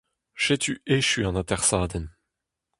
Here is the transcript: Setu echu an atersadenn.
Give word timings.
Setu 0.43 0.73
echu 0.97 1.21
an 1.29 1.39
atersadenn. 1.41 2.07